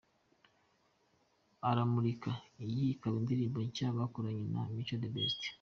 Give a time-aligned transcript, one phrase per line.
[1.63, 5.41] 'Aramurika', iyi ikaba indirimbo nshya bakoranye na Mico The Best.